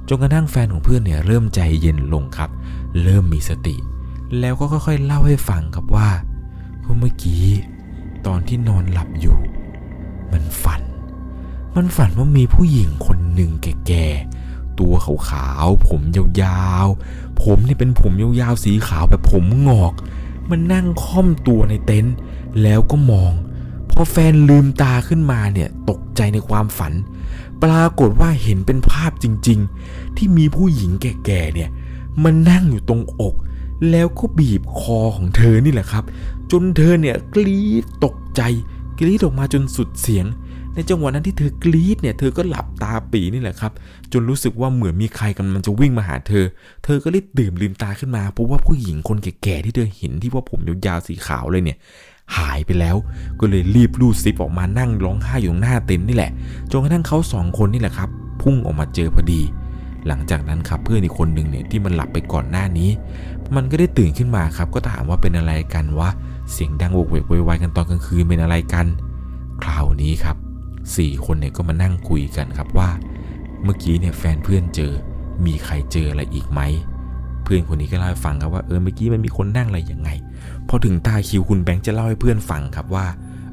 [0.07, 2.49] จนกระทั่งแฟนของเพื่อนเนี่ยเริ่มใจเย็นลงครับ
[3.03, 3.75] เริ่มมีสติ
[4.39, 6.09] แล้วก็ค่อยๆเล่าให้ฟังครับว่า
[6.99, 7.45] เมื่อกี้
[8.25, 9.37] ตอนที่นอนหลับอยู่
[10.31, 10.81] มันฝัน
[11.75, 13.51] มันฝันว่ามีผู้หญิงคนหนึ่ง
[13.87, 16.01] แก่ๆ ตัวขาวๆ ผม
[16.41, 19.93] ยาวๆ ผมนี่เป็นผมยาวๆ สีขาวแบบผมงอก
[20.49, 22.15] มันนั่งค่อมตัวในเต็นท์
[22.61, 23.33] แล้วก็มอง
[23.95, 26.93] พอแฟนลืมตาขึ้นมาเนี่ยตกใจในความฝัน
[27.63, 31.69] ปรากฏว่าเห็นเป็นภาพจริง ๆ ที่มีผู้หญิงแก่ๆเนี่ย
[32.23, 33.35] มันนั่งอยู่ตรงอก
[33.91, 36.03] แล้วก็บีบคอของเธอนี่แหละครับ
[36.51, 38.41] จนเธอเนี่ยกรี๊ดตกใจ
[38.99, 40.25] กรี๊ดออกมาจนสุดเสียง
[40.73, 43.71] ในจังหวะนั้นที่เธอกรี๊ดเนี่ยเธอก็หลับตาปีนี่แหละครับ
[44.13, 46.45] จนรู้สึกว่าเหมือนมีใครกำลังจะวิ่งมาหาเธอ
[46.83, 51.77] เธอก็รีบตื่นลืมตาขึ้นมาเพราะว่าผู้หญิงคนแก่ๆที่เธอเห็นที่ว่าผมยาวๆสีขาวเลยเนี่ย
[52.37, 52.95] หายไปแล้ว
[53.39, 56.31] ก็เลยรีบรูดซิปออกมานั่งร้องไห้อยู่หน้าเต็นท์นี่แหละ
[56.71, 58.09] จนกระทั่งเขาสองคนนี่แหละครับ
[58.41, 59.41] พุ่งออกมาเจอพอดี
[60.07, 62.89] หลังจากนั้นครับเพื่อนอีกคนหนึ่งเนี่ยที่มันหลับไปก่อนหน้านี้
[63.55, 66.09] มันก็ได้ตื่นขึ้นมาครับ ก็ถามว่าเป็นอะไรกันวะ
[66.51, 68.87] เสียงดังโวกเวกวายกันตอนกลางคืนเป็นอะไรกัน
[69.63, 70.37] คราวนี้ครับ
[70.95, 72.89] สี่คนเนี่ยก็มานั่งคุยกันครับว่า
[73.63, 74.91] เมื่อกี้เนี่ยแฟนเพื่อนเจอ
[75.45, 76.61] มีใครเจออะไรอีกไหม
[77.43, 80.09] เพื่อนคนนี้ก็เล่าให้ฟังครับว่าเออเมื่อกี้มันมีคนนั่งอะไรยังไง
[80.69, 83.05] พอถึงตาคิวคุณแบงค์จะเล่าให้เพื่อนฟังครับว่า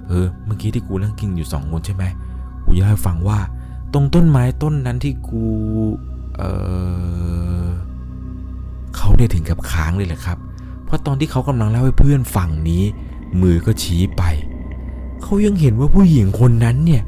[0.08, 2.04] เออ เมื่อกี้ที่กูนั่งกินอยู่สองคนใช่ไหม
[2.64, 3.38] กูจะเล่าให้ฟังว่า
[3.92, 5.44] ตรงต้นไม้ต้นนั้นที่กู
[6.36, 6.42] เอ
[7.64, 7.68] อ
[8.96, 10.38] เขาเนี่ยถึงกับค้างเลยแหละครับ
[10.84, 12.82] เพราะตอนที่เขากำลังเล่าให้เพื่อนฟังนี้
[13.40, 14.22] มือก็ชี้ไป
[15.22, 17.02] เขายังเห็นว่าผู้หญิงคนนั้นเนี่ย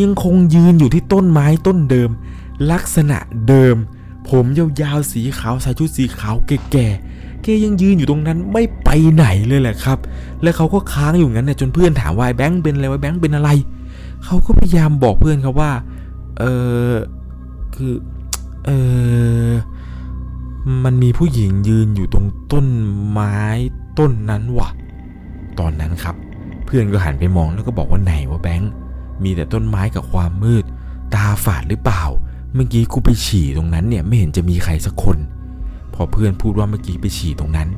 [0.00, 2.10] ยังคงยืนอยู่ที่ต้นไม้ต้นเดิม
[2.72, 3.76] ลักษณะเดิม
[4.28, 7.11] ผมยาวๆสีขาวใส่ชุดสีขาวแก่ๆ
[7.42, 9.98] แกยังยืนอยู่ตรงนั้นไม่ไปไหนเลยแหละครับ
[10.42, 13.50] แล้วเขาก็ค้างอยู่งั้นเนี่ยจนเพื่อนถามว่าแบงค์เป็นอะไรวะแบงค์เป็นอะไร
[14.24, 15.72] เขาก็พยายามบอกเพื่อนครับว่า
[16.38, 16.44] เอ
[16.92, 16.94] อ
[17.74, 17.94] คือ
[18.66, 18.70] เอ
[19.48, 19.52] อ
[20.84, 22.66] มันมีผู้หญิงยืนอยู่ตรงต้น
[23.08, 23.36] ไม้
[23.98, 24.68] ต้นนั้นว่ะ
[25.58, 26.16] ตอนนั้นครับ
[26.66, 28.70] เพื่อนก็หันไปมองแล้วก็บอกว่าไหนวะแบงค์
[29.22, 30.64] มีแต่ต้นไม้กับความมืด
[31.14, 32.02] ตาฝาดหรือเปล่า
[32.54, 35.16] เมื่อกี้กูไปฉี่ตรงนั้นเนี่ยไม่เห็นจะมีใครสักคน
[35.94, 37.68] พอเพื่อนพูดว่าเมื่อกี้ไปฉี่ตรงนั้น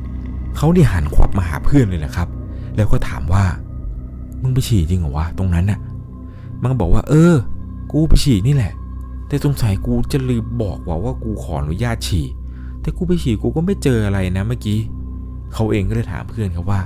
[0.57, 2.27] เขาเนี่ยหันขวับมาหาเพื่อนเลยแหละครับ
[2.75, 3.43] แล้วก็ถามว่า
[4.41, 5.79] มึงไปฉี่จริงเหรอวะตรงนั้นน่ะ
[6.61, 7.33] มันบอกว่า เออ
[7.91, 8.73] กูไปฉี่นี่แหละ
[9.27, 12.25] แต่สงสัยกูจะลืมบอกว่าว่ากูขออนุญาตฉี่
[12.81, 14.79] แต่กูไปฉี่กูก็ไม่เจออะไรนะเมื่อกี้
[15.53, 16.81] เขาเองก็เลยถามเพื่อนครับว่า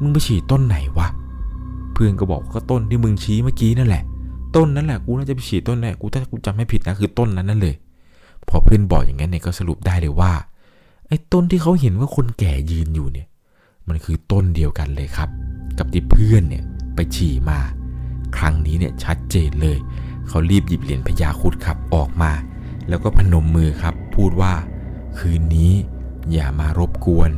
[0.00, 1.08] มึงไปฉี่ต้นไหนวะ
[1.92, 4.02] เพื่อนก็บอกว่าก็ต้นที่มึงชี้เมื่อกี้นั่นแหละ
[4.56, 7.74] ต้นนั้นแหละ กูน่าจะไปฉีดต้นนั้นกูถ้ากูจำไม่ผิดนะคือต้นนั้นนั่นเลย
[8.48, 10.32] พอเพื่อนบอกอย่างนั้นเนี่ยก็สรุปได้เลยว่า
[11.12, 13.28] ไอ้ต้นที่เขาเห็นว่าคนแก่ยืนอยู่เนี่ย
[13.88, 15.28] มันคือต้นเดียวกันเลยครับ
[15.78, 17.58] กับที่เพื่อนเนี่ยไปฉี่มา
[18.36, 19.78] ครั้งนี้เนี่ยชัดเจนเลย
[20.28, 22.32] เขารีบหยิบเหรียญพญาคุดครับออกมา
[22.88, 24.52] แล้วก็พนมมือครับ พูดว่า
[25.18, 25.72] คืนนี้
[26.32, 27.30] อย่ามารบกวน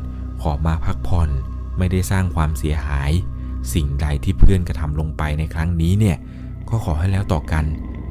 [0.43, 1.29] ขอมาพักผ่อน
[1.79, 3.11] ไม่ได้สร้างความเสียหาย
[3.75, 6.17] สิ่งใดที่เพื่อนกระทำลงไปในครั้งนี้เนี่ย
[6.69, 7.65] ก็ขอให้แล้วต่อกัน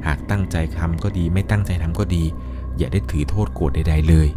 [0.06, 2.24] หากตั้งใจทำก็ดีไม่ตั้งใจทำก็ดี
[2.78, 4.28] อย่าได้ถือโทษโกรธใด ๆ เลย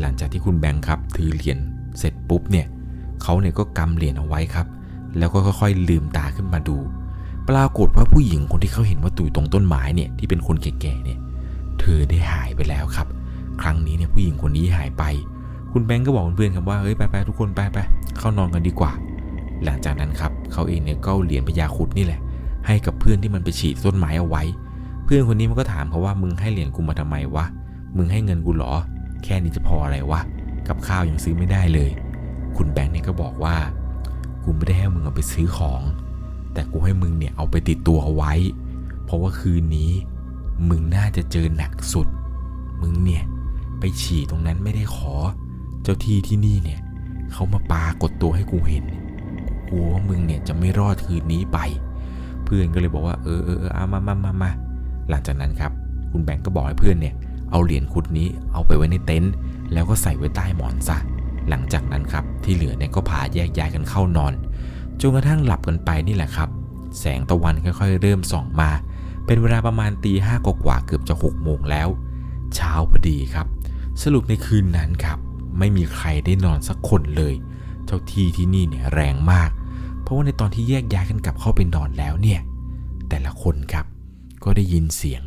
[0.00, 1.58] หลังจากที่คุณแบงค์ครับถือเหรียญ
[1.98, 2.66] เสร็จปุ๊บเนี่ย
[3.22, 4.66] เขาเนี่ยก็กำเหรียญเอาไว้ครับ
[5.18, 6.76] แล้วก็ค่อยๆลืมตาขึ้นมาดู
[7.48, 11.18] ปรากฏว่าผู้หญิงคนที่เขาเห็นว่าตุยตรงต้นไม้เนี่ยที่เป็นคนแก่ๆเนี่ย
[11.80, 13.06] เธอได้หายไปแล้วครับ
[13.62, 15.04] ครั้งนี้เนี่ยผู้หญิงคนนี้หายไป
[15.72, 17.78] คุณแบงค์ก็บอกเพื่อนๆครับว่าเฮ้ยไปไปทุกคนไปไป
[18.18, 18.92] เข้านอนกันดีกว่า
[19.64, 22.20] หลังจากนั้นครับเขาเองเนี่ยก็เหรียญพญาคุดนี่แหละ
[22.66, 24.42] ให้กับเพื่อนที่มันไปฉีดต้นไม้เอาไว้
[25.04, 27.44] เพื่อนคนนี้มันก็ถามเขาว่ามึงให้เหรียญกูมาทำไมวะ
[27.96, 28.72] มึงให้เงินกูหรอ
[29.24, 30.20] แค่นี้จะพออะไรวะ
[30.68, 31.90] กับข้าวยังซื้อไม่ได้เลย
[32.56, 33.56] คุณแบงค์เนี่ยก็บอกว่า
[34.44, 35.82] กูไม่ได้ให้มึงเอาไปซื้อของ
[36.52, 38.32] แต่กูให้มึงเนี่ยเอาไปติดตัวเอาไว้
[39.04, 39.90] เพราะว่าคืนนี้
[40.68, 42.08] มึงน่าจะเจอหนักสุด
[42.82, 43.24] มึงเนี่ย
[43.78, 45.14] ไปฉี่ตรงนั้นไม่ได้ขอ
[45.82, 46.80] เจ้าที่ที่นี่เนี่ย
[47.32, 48.84] เขามาปากดตัวให้กูเห็น
[49.68, 51.58] กลัวว่ามึงเนี่ยจะไม่รอดคืนนี้ไป
[52.44, 54.50] เพื่อนก็เลยบอกว่าเออเออเออเอามามามามา
[55.08, 55.72] หลังจากนั้นครับ
[56.10, 57.14] คุณแบงก์ก็บอกให้เพื่อนเนี่ย
[57.50, 59.32] เอาเหรียญคุดนี้เอาไปไว้ในเต็นท์
[59.72, 60.98] แล้วก็ใส่ไว้ใต้หมอนซะ
[61.48, 64.32] หลังจากนั้นครับที่เหลือเนี่ยก็พาแยกย้ายกันเข้านอน
[65.00, 66.48] จนกระทั่งหลับกันไปนี่แหละครับ
[66.98, 68.70] แสงตะวันค่อยๆ เริ่มส่องมา
[69.26, 71.88] เป็นเวลาประมาณตีห้ากว่าเกือบจะหกโมงแล้ว
[72.54, 73.46] เช้าพอดีครับ
[74.02, 75.18] สรุปในคืนนั้นครับ
[75.58, 77.34] ไม่มีใครได้นอนสักคนเลย
[77.86, 79.50] เจ้าที่ที่นี่เนี่ยแรงมาก
[80.02, 82.40] เพราะว่าในตอนที่แยกย้ายกันกลับเข้าไปนอนแล้วเนี่ย
[83.08, 83.86] แต่ละคนครับ
[84.44, 85.22] ก็ได้ยินเสียง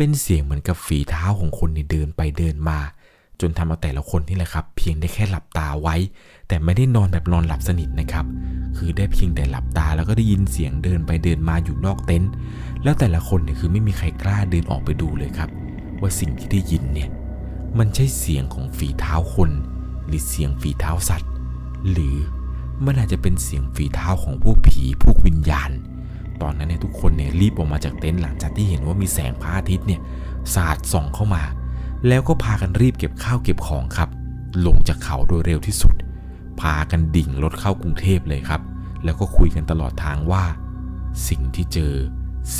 [0.00, 2.78] เป็นเสียงเหมือนกับฝีเท้าของคนที่เดินไปเดินมา
[3.40, 5.96] จนทำเอาแต่ละคนนี่แหละครับ เพียงได้แค่หลับตาไว้
[6.48, 8.26] แต่ไม่ได้นอนแบบนอนหลับสนิทนะครับ
[8.76, 12.30] คือได้เพียงแต่หลับตาแล้วก็ได้ยินเสียงเดินไปเดินมาอยู่นอกเต็นท์
[12.82, 15.50] แล้วแต่ละคนเนี่ยคือไม่มีใครกล้าเดินออกไปดูเลยครับ
[16.00, 17.08] ว่าสิ่งที่ได้ยินเนี่ย
[17.78, 19.50] มันใช่เสียงของฝีเท้าคน
[20.06, 21.30] หรือเสียงฝีเท้าสัตว์
[21.90, 22.16] หรือ
[22.84, 25.70] มันอาจจะเป็นเสียงฝีเท้าของพวกผีพวกวิญญาณ
[26.42, 30.00] ตอนนั้นเนี่ยทุกคนเนี่ยรีบออกมาจากเต็นท์หลังจากที่เห็นว่ามีแสงพระอาทิตย์เนี่ย
[30.54, 31.42] สาดส่องเข้ามา
[32.08, 34.08] แล้วก็พากันรีบเก็บข้าวเก็บของครับ
[34.66, 35.94] ลงจากเขาโดยเร็วที่สุด
[36.60, 38.62] พากันดิ่งรถเข้ากรุงเทพเลยครับ
[39.04, 40.44] แล้วก็คุยกันตลอดทางว่า
[41.28, 41.94] สิ่งที่เจอ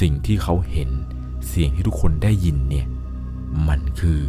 [0.01, 0.91] สิ่งที่เขาเห็น
[1.49, 2.87] เสียงที่ทุกคนได้ยินเนี่ย
[3.69, 4.21] มันคือ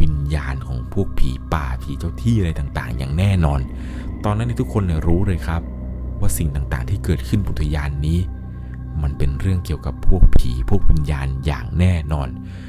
[0.00, 3.60] วิญญาณของพวกผีป่าผีเจ้าที่อะไรต่างๆ อย่างแน่นอน
[4.24, 5.62] ตอนนั้นเนทุกคนเนี่ยรู้เลยครับ
[6.20, 8.18] ว่าสิ่งต่างๆที่เกิดขึ้นบนอุทยานนี้
[9.04, 12.28] มันเป็นเรื่องเกี่ยวกับพวกผีพวกวิญญาณอย่างแน่นอน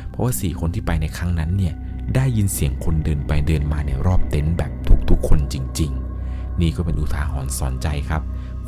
[0.10, 1.74] เพราะว่าสี่คนที่ไปในครั้งนั้นเนี่ย
[2.16, 4.72] ได้ยินเสียงคนเดินไปเดินมาในรอบเต็นท์แบบ
[5.10, 5.92] ทุกๆคนจริง
[6.26, 8.22] ๆ นี่ก็เป็นอุทาหรณ์สอนใจครับ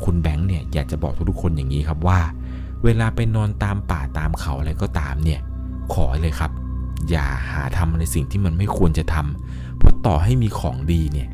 [0.04, 2.20] คุณแบงค์เนี่ยอยากจะบอกทุกๆคนอย่างนี้ครับว่า
[2.84, 5.40] เวลาไปนอนตามป่าตามเขาอะไรก็ตามเนี่ย
[5.94, 6.50] ขอเลยครับ
[7.10, 11.28] อย่าหาทำในสิ่งที่มันไม่ควรจะทำเพราะต่อให้มีของดีเนี่ย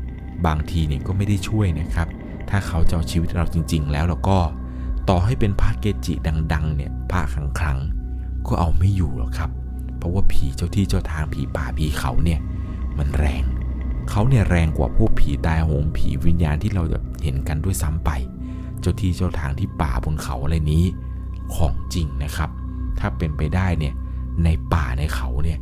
[0.45, 2.07] บางทีเนี่ยก็ไม่ได้ช่วยนะครับ
[2.49, 4.37] ถ้าเขาจะเอาชีวิตเราจริง ๆ แล้วแล้วก็
[5.09, 6.13] ต่อให้เป็นพระเกจิ
[6.53, 9.51] ดัง ๆ เนี่ยพระครั้งครั้งๆก็เอาไม่อยู่หรอกครับ
[9.97, 12.39] เพราะว่าผีเจ้าที่เจ้าทางผีป่าผีเขาเนี่ย
[12.97, 13.43] มันแรง
[14.09, 18.09] เขาเนี่ยแรงกว่าพวกผีตายโหงผีวิญญาณที่เราแบบเห็นกันด้วยซ้ำไป
[18.79, 20.85] เจ้าที่เจ้าทางที่ป่าบนเขาอะไรนี้
[21.55, 22.49] ของจริงนะครับ
[22.99, 23.93] ถ้าเป็นไปได้เนี่ย
[24.43, 25.59] ในป่าในเขาเนี่ย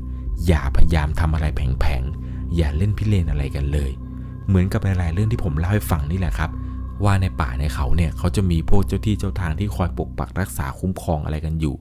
[0.47, 3.91] อย่าพยายามทำอะไรแผงๆอย่าเล่นพิเรนอะไรกันเลย
[4.47, 6.49] เหมือนกับหลายๆเรื่องที่ผมเล่าให้ฟังนี่แหละครับ
[7.03, 11.75] ว่าในป่าในเขาเนี่ยเขาจะมีพวกเจ้าที่เจ้าทางที่คอยปกปักรักษาคุ้มครองอะไรกันอยู่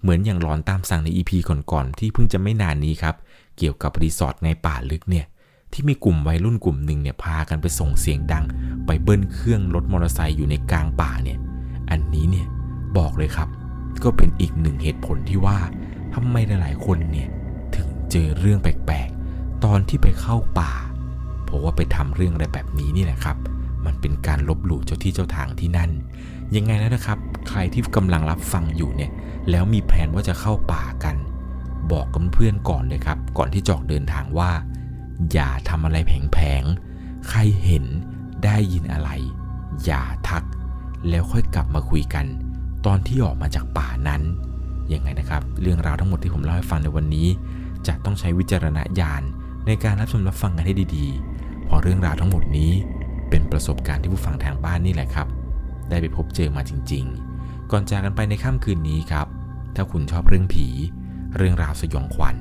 [0.00, 3.14] เหมือนอย่างหลอนตามสั่งใน EP ก่อนๆที่เพิ่งจะไม่นานนี้ครับ
[3.58, 5.26] เกี่ยวกับรีสอร์ทในป่าลึกเนี่ย
[5.72, 8.44] ที่มีกลุ่มวัยรุ่นกลุ่มหนึ่งเนี่ยพากันไปส่งเสียงดัง
[8.86, 11.38] ไปเบิ้ลเครื่องรถมอเตอร์ไซค์อยู่ในกลางป่าเนี่ย
[11.90, 12.46] อันนี้เนี่ย
[12.98, 13.48] บอกเลยครับ
[14.04, 15.58] ก็เป็นอีกหนึ่งเหตุผลที่ว่า
[16.14, 17.28] ทำไมหลายๆคนเนี่ย
[17.76, 20.72] ถึงเจอเรื่องแปลกๆ ตอนที่ไปเข้าป่า
[21.44, 23.36] เพราะว่าไปทำเรื่องอะไรแบบนี้นี่แหละครับ
[23.86, 25.90] มันเป็นการลบหลู่เจ้าที่เจ้าทางที่นั่น
[26.56, 27.18] ยังไงแล้วนะครับ
[27.48, 29.10] ใครที่กำลังรับฟังอยู่เนี่ย
[29.50, 31.16] แล้วมีแผนว่าจะเข้าป่ากัน
[31.92, 34.50] บอกกับเพื่อนก่อนเลยครับ ก่อนที่จออกเดินทางว่า
[35.32, 37.84] อย่าทำอะไรแผงๆ ใครเห็น
[38.44, 39.10] ได้ยินอะไร
[39.84, 40.44] อย่าทัก
[41.08, 42.26] แล้วค่อยกลับมาคุยกัน
[42.86, 44.22] ตอนที่ออกมาจากป่านั้น
[44.92, 47.28] ยังไงนะครับ เรื่องราวทั้งหมดที่ผมเล่าให้ฟังในวันนี้
[47.86, 49.22] จะต้องใช้วิจารณญาณ
[49.66, 52.72] ในการรับชมรับฟังกันให้ดีๆเพราะเรื่องราวทั้งหมดนี้
[53.32, 55.28] เป็นประสบการณ์ที่ผู้ฟังทางบ้านนี่แหละครับ
[55.88, 57.04] ได้ไปพบเจอมาจริง
[57.38, 59.26] ๆ ก่อนจากกันไปในค่ำคืนนี้ครับ
[59.76, 60.66] ถ้าคุณชอบเรื่องผี
[61.36, 62.36] เรื่องราวสยองขวัญ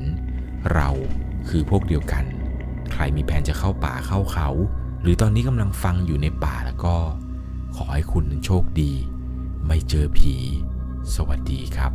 [0.74, 0.90] เรา
[1.50, 2.26] คือพวกเดียวกัน
[2.92, 4.50] ใครมีแผนจะเข้าป่าเข้าเขา
[5.02, 6.96] หรือตอนนี้กำลังฟังอยู่ในป่าแล้วก็
[7.76, 8.92] ขอให้คุณโชคดี
[9.68, 10.36] ไม่เจอผี
[11.16, 11.92] สวัสดีครับ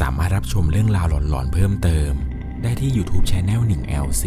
[0.00, 2.12] สามารถรับชมเรื่องราวหลอนๆเพิ่มเติม
[2.62, 4.26] ได้ที่ YouTube Channel 1 LC